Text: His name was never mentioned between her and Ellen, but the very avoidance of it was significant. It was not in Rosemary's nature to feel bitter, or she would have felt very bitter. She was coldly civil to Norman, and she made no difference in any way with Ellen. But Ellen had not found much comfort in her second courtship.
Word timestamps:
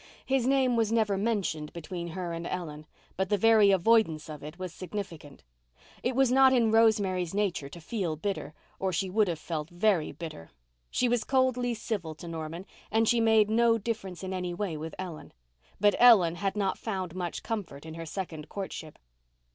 His 0.25 0.47
name 0.47 0.75
was 0.75 0.91
never 0.91 1.15
mentioned 1.15 1.71
between 1.73 2.07
her 2.07 2.33
and 2.33 2.47
Ellen, 2.47 2.87
but 3.17 3.29
the 3.29 3.37
very 3.37 3.69
avoidance 3.69 4.29
of 4.31 4.41
it 4.43 4.57
was 4.57 4.73
significant. 4.73 5.43
It 6.01 6.15
was 6.15 6.31
not 6.31 6.53
in 6.53 6.71
Rosemary's 6.71 7.35
nature 7.35 7.69
to 7.69 7.79
feel 7.79 8.15
bitter, 8.15 8.55
or 8.79 8.91
she 8.91 9.11
would 9.11 9.27
have 9.27 9.37
felt 9.37 9.69
very 9.69 10.11
bitter. 10.11 10.49
She 10.89 11.07
was 11.07 11.23
coldly 11.23 11.75
civil 11.75 12.15
to 12.15 12.27
Norman, 12.27 12.65
and 12.89 13.07
she 13.07 13.21
made 13.21 13.51
no 13.51 13.77
difference 13.77 14.23
in 14.23 14.33
any 14.33 14.55
way 14.55 14.75
with 14.75 14.95
Ellen. 14.97 15.33
But 15.79 15.93
Ellen 15.99 16.37
had 16.37 16.55
not 16.55 16.79
found 16.79 17.13
much 17.13 17.43
comfort 17.43 17.85
in 17.85 17.93
her 17.93 18.07
second 18.07 18.49
courtship. 18.49 18.97